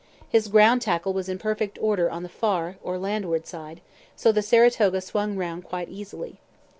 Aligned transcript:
His 0.27 0.47
ground 0.47 0.81
tackle 0.81 1.13
was 1.13 1.29
in 1.29 1.37
perfect 1.37 1.77
order 1.79 2.09
on 2.09 2.23
the 2.23 2.27
far, 2.27 2.77
or 2.81 2.97
landward, 2.97 3.45
side; 3.45 3.81
so 4.15 4.31
the 4.31 4.41
Saratoga 4.41 4.99
swung 4.99 5.37
round 5.37 5.63
quite 5.63 5.89
easily. 5.89 6.39